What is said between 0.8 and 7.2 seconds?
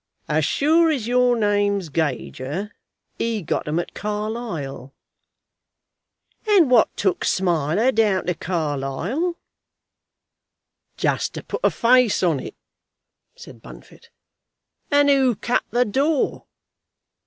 as your name's Gager, he got 'em at Carlisle." "And what